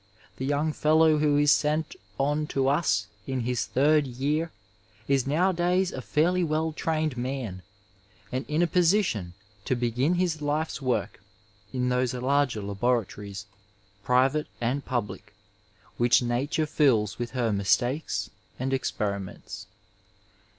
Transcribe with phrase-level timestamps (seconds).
[0.37, 4.51] The young fdlow who is sent on to us in his third year
[5.07, 7.61] is nowadays a fairly well ^ined man
[8.31, 9.35] and in a position
[9.65, 11.21] to begin his life's work
[11.71, 13.45] in those larger laboratories,
[14.03, 15.35] private and public,
[15.99, 19.67] which nature fills with her mistakes and experiments.